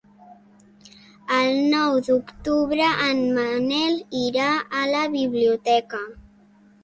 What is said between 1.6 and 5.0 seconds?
nou d'octubre en Manel irà a